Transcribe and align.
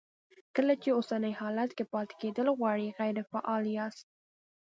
کله 0.55 0.73
چې 0.81 0.89
په 0.91 0.95
اوسني 0.97 1.31
حالت 1.41 1.69
کې 1.77 1.85
پاتې 1.93 2.13
کېدل 2.21 2.47
غواړئ 2.57 2.87
غیر 2.99 3.17
فعال 3.31 3.63
یاست. 3.77 4.07